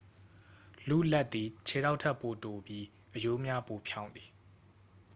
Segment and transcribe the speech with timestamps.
[0.89, 4.29] လူ့လက်သည် ခြေထောက်ထက်ပိုတိုပြီး အရိုးများပိုဖြောင့်သည်